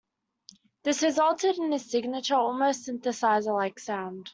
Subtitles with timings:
[0.81, 4.29] This resulted in his signature, almost synthesizer-like sound.